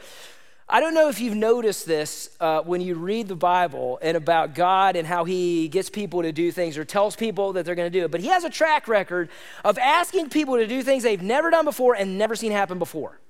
[0.67, 4.53] I don't know if you've noticed this uh, when you read the Bible and about
[4.53, 7.89] God and how He gets people to do things or tells people that they're going
[7.89, 9.29] to do it, but He has a track record
[9.63, 13.21] of asking people to do things they've never done before and never seen happen before.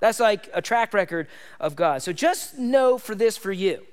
[0.00, 1.28] That's like a track record
[1.60, 2.02] of God.
[2.02, 3.86] So just know for this for you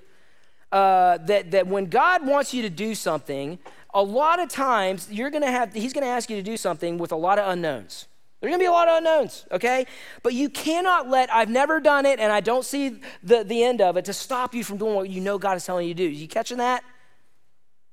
[0.74, 3.60] uh, that, that when God wants you to do something,
[3.94, 6.58] a lot of times you're going to have, He's going to ask you to do
[6.58, 8.08] something with a lot of unknowns.
[8.44, 9.86] There's gonna be a lot of unknowns, okay?
[10.22, 13.80] But you cannot let, I've never done it and I don't see the, the end
[13.80, 15.98] of it to stop you from doing what you know God is telling you to
[15.98, 16.10] do.
[16.10, 16.84] You catching that?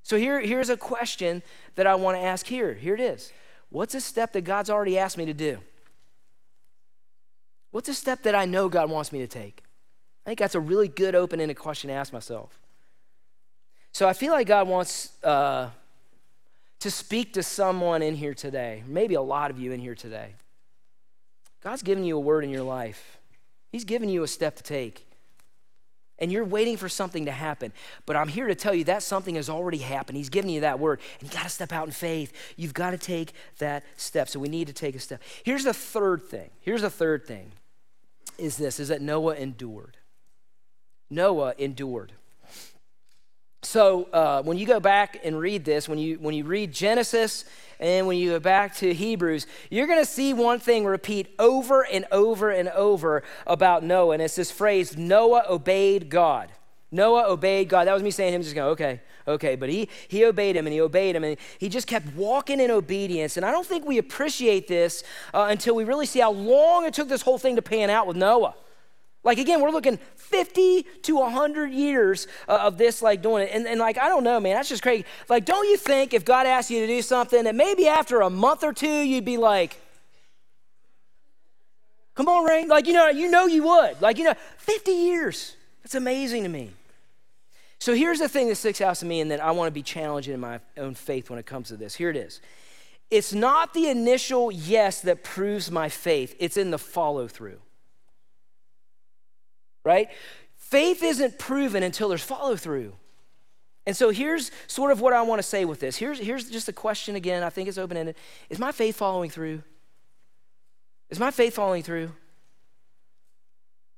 [0.03, 1.45] So here, here's a question
[1.77, 2.75] that I wanna ask here.
[2.75, 3.33] Here it is.
[3.69, 5.59] What's a step that God's already asked me to do?
[7.71, 9.63] What's a step that I know God wants me to take?
[10.27, 12.59] I think that's a really good open ended question to ask myself.
[13.93, 15.71] So I feel like God wants uh,
[16.81, 20.35] to speak to someone in here today, maybe a lot of you in here today.
[21.63, 23.19] God's given you a word in your life,
[23.71, 25.07] He's given you a step to take.
[26.19, 27.73] And you're waiting for something to happen.
[28.05, 30.19] But I'm here to tell you that something has already happened.
[30.19, 31.01] He's given you that word.
[31.19, 32.35] And you got to step out in faith.
[32.59, 34.29] You've got to take that step.
[34.29, 35.23] So we need to take a step.
[35.45, 36.51] Here's the third thing.
[36.61, 37.53] Here's the third thing
[38.37, 39.97] is this is that Noah endured.
[41.09, 42.13] Noah endured.
[43.63, 47.45] So uh, when you go back and read this, when you when you read Genesis
[47.79, 51.83] and when you go back to Hebrews, you're going to see one thing repeat over
[51.83, 56.51] and over and over about Noah, and it's this phrase: Noah obeyed God.
[56.93, 57.87] Noah obeyed God.
[57.87, 59.57] That was me saying him just going, okay, okay.
[59.57, 62.71] But he he obeyed him and he obeyed him and he just kept walking in
[62.71, 63.37] obedience.
[63.37, 66.95] And I don't think we appreciate this uh, until we really see how long it
[66.95, 68.55] took this whole thing to pan out with Noah.
[69.23, 73.51] Like, again, we're looking 50 to 100 years uh, of this, like, doing it.
[73.53, 75.05] And, and, like, I don't know, man, that's just crazy.
[75.29, 78.31] Like, don't you think if God asked you to do something that maybe after a
[78.31, 79.79] month or two, you'd be like,
[82.15, 82.69] come on, Rain?
[82.69, 84.01] Like, you know, you know you would.
[84.01, 85.55] Like, you know, 50 years.
[85.83, 86.71] That's amazing to me.
[87.79, 89.83] So here's the thing that sticks out to me and that I want to be
[89.83, 91.95] challenging in my own faith when it comes to this.
[91.95, 92.41] Here it is.
[93.11, 97.59] It's not the initial yes that proves my faith, it's in the follow through
[99.85, 100.09] right?
[100.57, 102.95] Faith isn't proven until there's follow through.
[103.87, 105.97] And so here's sort of what I want to say with this.
[105.97, 107.43] Here's, here's just a question again.
[107.43, 108.15] I think it's open ended.
[108.49, 109.63] Is my faith following through?
[111.09, 112.13] Is my faith following through?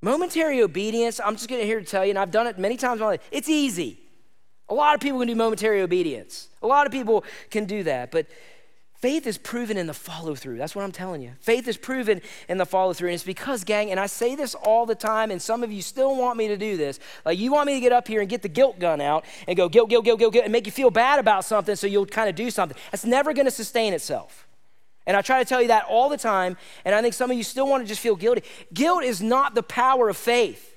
[0.01, 2.77] Momentary obedience, I'm just going to here to tell you, and I've done it many
[2.77, 3.99] times in my life, it's easy.
[4.69, 6.49] A lot of people can do momentary obedience.
[6.63, 8.11] A lot of people can do that.
[8.11, 8.27] But
[9.03, 10.59] Faith is proven in the follow through.
[10.59, 11.33] That's what I'm telling you.
[11.41, 13.09] Faith is proven in the follow through.
[13.09, 15.83] And it's because, gang, and I say this all the time, and some of you
[15.83, 17.01] still want me to do this.
[17.25, 19.57] Like, you want me to get up here and get the guilt gun out and
[19.57, 22.07] go, guilt, guilt, guilt, guilt, guilt, and make you feel bad about something so you'll
[22.07, 22.79] kind of do something.
[22.93, 24.47] That's never going to sustain itself.
[25.05, 27.37] And I try to tell you that all the time, and I think some of
[27.37, 28.45] you still want to just feel guilty.
[28.73, 30.72] Guilt is not the power of faith.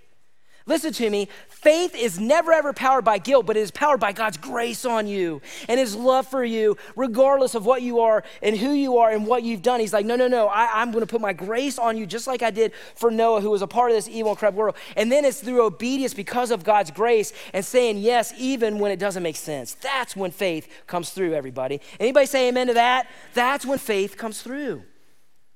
[0.68, 1.28] Listen to me.
[1.48, 5.06] Faith is never ever powered by guilt, but it is powered by God's grace on
[5.06, 9.12] you and His love for you, regardless of what you are and who you are
[9.12, 9.80] and what you've done.
[9.80, 10.48] He's like, no, no, no.
[10.48, 13.42] I, am going to put my grace on you, just like I did for Noah,
[13.42, 14.76] who was a part of this evil corrupt world.
[14.98, 18.98] And then it's through obedience because of God's grace and saying yes, even when it
[18.98, 19.76] doesn't make sense.
[19.76, 21.36] That's when faith comes through.
[21.36, 23.08] Everybody, anybody say amen to that?
[23.36, 24.82] That's when faith comes through.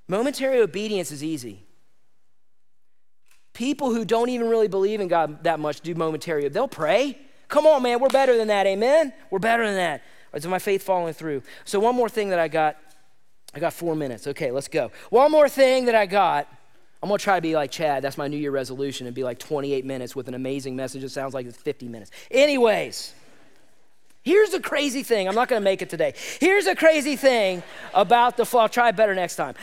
[0.08, 1.66] Momentary obedience is easy.
[3.60, 6.48] People who don't even really believe in God that much do momentary.
[6.48, 7.18] They'll pray.
[7.50, 8.66] Come on, man, we're better than that.
[8.66, 9.12] Amen?
[9.30, 10.02] We're better than that.
[10.34, 11.44] Is my faith following through?
[11.66, 12.78] So, one more thing that I got.
[13.54, 14.28] I got four minutes.
[14.28, 14.92] Okay, let's go.
[15.10, 16.48] One more thing that I got.
[17.04, 18.02] I'm gonna try to be like Chad.
[18.02, 21.04] That's my New Year resolution and be like 28 minutes with an amazing message.
[21.04, 22.12] It sounds like it's 50 minutes.
[22.32, 23.14] Anyways,
[24.24, 25.28] here's a crazy thing.
[25.28, 26.14] I'm not gonna make it today.
[26.40, 27.62] Here's a crazy thing
[27.94, 28.62] about the flood.
[28.62, 29.56] I'll try better next time.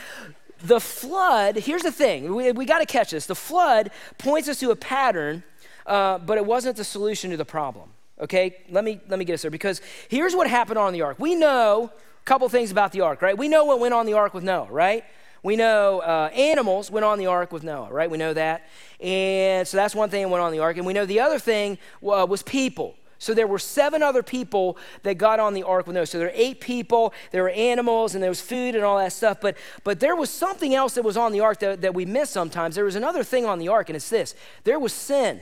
[0.63, 2.35] The flood, here's the thing.
[2.35, 3.27] We, we gotta catch this.
[3.27, 5.43] The flood points us to a pattern,
[5.85, 7.91] uh, but it wasn't the solution to the problem.
[8.19, 11.19] Okay, let me let me get us there because here's what happened on the ark.
[11.19, 13.37] We know a couple things about the ark, right?
[13.37, 15.05] We know what went on the ark with Noah, right?
[15.43, 18.11] We know uh, animals went on the ark with Noah, right?
[18.11, 18.67] We know that.
[19.01, 20.77] And so that's one thing that went on the ark.
[20.79, 22.97] And we know the other thing uh, was people.
[23.19, 26.07] So there were seven other people that got on the ark with Noah.
[26.07, 29.13] So there were eight people, there were animals, and there was food and all that
[29.13, 29.41] stuff.
[29.41, 32.31] But, but there was something else that was on the ark that, that we miss
[32.31, 32.75] sometimes.
[32.75, 35.41] There was another thing on the ark, and it's this there was sin.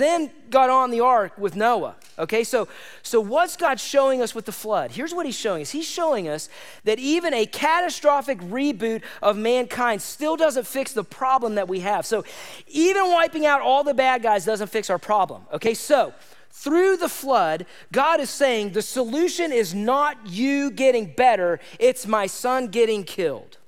[0.00, 1.94] Sin got on the ark with Noah.
[2.18, 2.68] Okay, so,
[3.02, 4.92] so what's God showing us with the flood?
[4.92, 6.48] Here's what He's showing us He's showing us
[6.84, 12.06] that even a catastrophic reboot of mankind still doesn't fix the problem that we have.
[12.06, 12.24] So,
[12.66, 15.42] even wiping out all the bad guys doesn't fix our problem.
[15.52, 16.14] Okay, so
[16.50, 22.26] through the flood, God is saying the solution is not you getting better, it's my
[22.26, 23.58] son getting killed.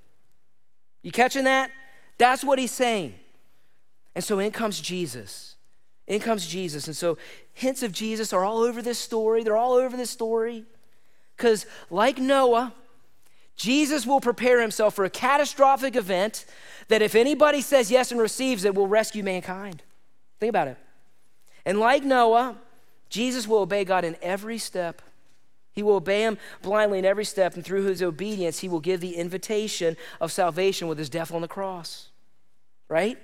[1.03, 1.71] You catching that?
[2.17, 3.17] That's what He's saying.
[4.15, 5.52] And so in comes Jesus.
[6.13, 6.89] In comes Jesus.
[6.89, 7.17] And so
[7.55, 9.43] hints of Jesus are all over this story.
[9.43, 10.67] They're all over this story.
[11.35, 12.75] Because, like Noah,
[13.57, 16.45] Jesus will prepare himself for a catastrophic event
[16.89, 19.83] that, if anybody says yes and receives it, will rescue mankind.
[20.39, 20.77] Think about it.
[21.65, 22.59] And like Noah,
[23.09, 25.01] Jesus will obey God in every step.
[25.73, 29.01] He will obey him blindly in every step, and through his obedience, he will give
[29.01, 32.11] the invitation of salvation with his death on the cross.
[32.91, 33.17] Right?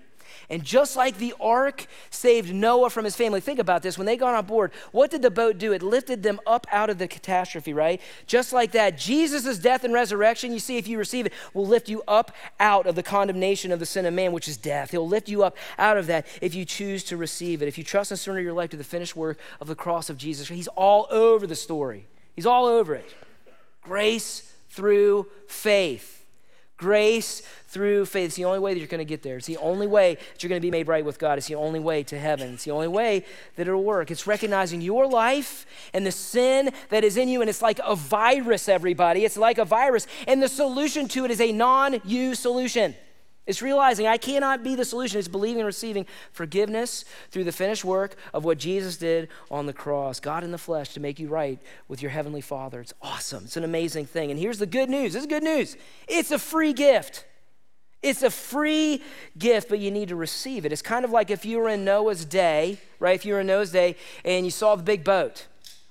[0.50, 3.98] And just like the ark saved Noah from his family, think about this.
[3.98, 5.72] When they got on board, what did the boat do?
[5.72, 8.00] It lifted them up out of the catastrophe, right?
[8.26, 11.88] Just like that, Jesus' death and resurrection, you see, if you receive it, will lift
[11.88, 14.90] you up out of the condemnation of the sin of man, which is death.
[14.90, 17.68] He'll lift you up out of that if you choose to receive it.
[17.68, 20.16] If you trust and surrender your life to the finished work of the cross of
[20.16, 22.06] Jesus, He's all over the story.
[22.34, 23.14] He's all over it.
[23.82, 26.17] Grace through faith.
[26.78, 28.28] Grace through faith.
[28.28, 29.36] It's the only way that you're going to get there.
[29.36, 31.36] It's the only way that you're going to be made right with God.
[31.36, 32.54] It's the only way to heaven.
[32.54, 33.24] It's the only way
[33.56, 34.12] that it'll work.
[34.12, 37.40] It's recognizing your life and the sin that is in you.
[37.40, 39.24] And it's like a virus, everybody.
[39.24, 40.06] It's like a virus.
[40.28, 42.94] And the solution to it is a non you solution.
[43.48, 45.18] It's realizing I cannot be the solution.
[45.18, 49.72] It's believing and receiving forgiveness through the finished work of what Jesus did on the
[49.72, 50.20] cross.
[50.20, 51.58] God in the flesh to make you right
[51.88, 52.78] with your heavenly Father.
[52.82, 53.44] It's awesome.
[53.44, 54.30] It's an amazing thing.
[54.30, 57.24] And here's the good news this is good news it's a free gift.
[58.02, 59.02] It's a free
[59.36, 60.70] gift, but you need to receive it.
[60.70, 63.16] It's kind of like if you were in Noah's day, right?
[63.16, 65.46] If you were in Noah's day and you saw the big boat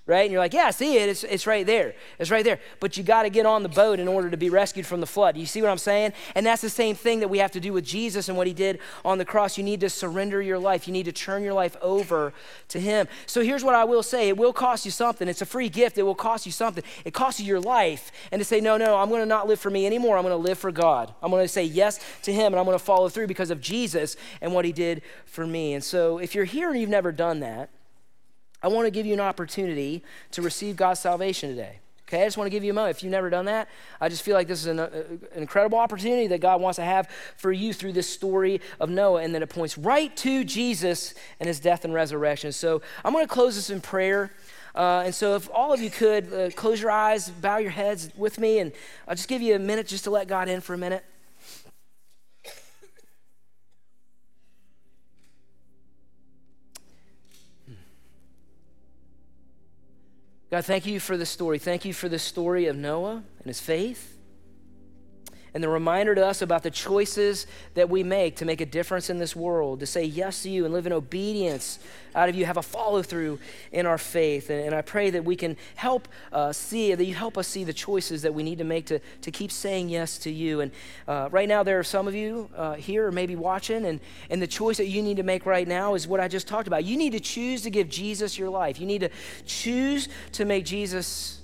[0.07, 0.21] right?
[0.21, 1.93] And you're like, yeah, see it, it's, it's right there.
[2.17, 2.59] It's right there.
[2.79, 5.05] But you got to get on the boat in order to be rescued from the
[5.05, 5.35] flood.
[5.35, 6.13] You see what I'm saying?
[6.33, 8.53] And that's the same thing that we have to do with Jesus and what he
[8.53, 9.57] did on the cross.
[9.57, 12.33] You need to surrender your life, you need to turn your life over
[12.69, 13.07] to him.
[13.25, 15.27] So here's what I will say it will cost you something.
[15.27, 16.83] It's a free gift, it will cost you something.
[17.03, 18.11] It costs you your life.
[18.31, 20.17] And to say, no, no, I'm going to not live for me anymore.
[20.17, 21.13] I'm going to live for God.
[21.21, 23.59] I'm going to say yes to him and I'm going to follow through because of
[23.59, 25.73] Jesus and what he did for me.
[25.73, 27.69] And so if you're here and you've never done that,
[28.61, 31.79] I want to give you an opportunity to receive God's salvation today.
[32.07, 32.95] Okay, I just want to give you a moment.
[32.95, 33.67] If you've never done that,
[33.99, 34.89] I just feel like this is an, uh,
[35.35, 39.23] an, incredible opportunity that God wants to have for you through this story of Noah,
[39.23, 42.53] and that it points right to Jesus and his death and resurrection.
[42.53, 44.31] So I'm going to close this in prayer.
[44.73, 48.09] Uh, and so, if all of you could uh, close your eyes, bow your heads
[48.15, 48.71] with me, and
[49.07, 51.03] I'll just give you a minute just to let God in for a minute.
[60.57, 61.59] God, thank you for this story.
[61.59, 64.16] Thank you for the story of Noah and his faith
[65.53, 69.09] and the reminder to us about the choices that we make to make a difference
[69.09, 71.79] in this world, to say yes to you and live in obedience
[72.15, 73.39] out of you, have a follow through
[73.71, 74.49] in our faith.
[74.49, 77.63] And, and, I pray that we can help uh, see, that you help us see
[77.63, 80.61] the choices that we need to make to, to keep saying yes to you.
[80.61, 80.71] And
[81.07, 84.41] uh, right now, there are some of you uh, here or maybe watching, and, and
[84.41, 86.83] the choice that you need to make right now is what I just talked about.
[86.85, 89.09] You need to choose to give Jesus your life, you need to
[89.45, 91.36] choose to make Jesus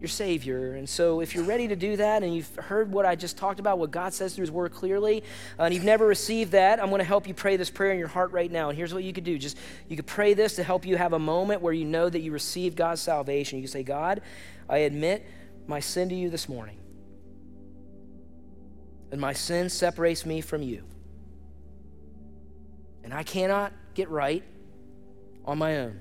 [0.00, 0.74] your Savior.
[0.74, 3.58] And so, if you're ready to do that and you've heard what I just talked
[3.58, 5.24] about, what God says through His Word clearly,
[5.58, 7.98] uh, and you've never received that, I'm going to help you pray this prayer in
[7.98, 8.68] your heart right now.
[8.68, 9.56] And here's what you could do just
[9.88, 12.32] you could pray this to help you have a moment where you know that you
[12.32, 13.60] received God's salvation.
[13.60, 14.20] You say, God,
[14.68, 15.26] I admit
[15.66, 16.78] my sin to you this morning.
[19.10, 20.84] And my sin separates me from you.
[23.02, 24.44] And I cannot get right
[25.44, 25.98] on my own.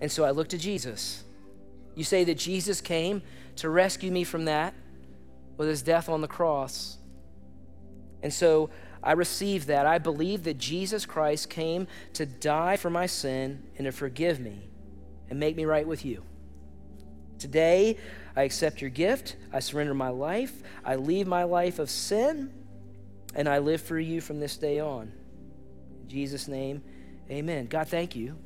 [0.00, 1.24] And so I look to Jesus.
[1.94, 3.22] You say that Jesus came
[3.56, 4.74] to rescue me from that
[5.56, 6.96] with his death on the cross.
[8.22, 8.70] And so
[9.02, 9.86] I receive that.
[9.86, 14.68] I believe that Jesus Christ came to die for my sin and to forgive me
[15.28, 16.22] and make me right with you.
[17.38, 17.96] Today,
[18.36, 19.36] I accept your gift.
[19.52, 20.62] I surrender my life.
[20.84, 22.52] I leave my life of sin,
[23.34, 25.12] and I live for you from this day on.
[26.02, 26.82] In Jesus' name,
[27.30, 27.66] amen.
[27.66, 28.36] God, thank you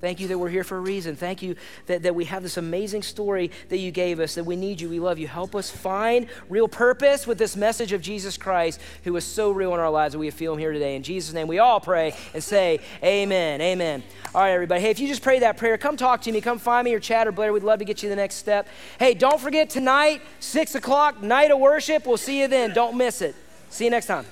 [0.00, 1.16] Thank you that we're here for a reason.
[1.16, 4.56] Thank you that, that we have this amazing story that you gave us, that we
[4.56, 5.26] need you, we love you.
[5.26, 9.72] Help us find real purpose with this message of Jesus Christ, who is so real
[9.74, 10.96] in our lives that we feel him here today.
[10.96, 13.60] In Jesus' name, we all pray and say, Amen.
[13.60, 14.02] Amen.
[14.34, 14.82] All right, everybody.
[14.82, 16.40] Hey, if you just prayed that prayer, come talk to me.
[16.40, 17.52] Come find me or chat or Blair.
[17.52, 18.68] We'd love to get you the next step.
[18.98, 22.06] Hey, don't forget tonight, 6 o'clock, night of worship.
[22.06, 22.74] We'll see you then.
[22.74, 23.34] Don't miss it.
[23.70, 24.26] See you next time.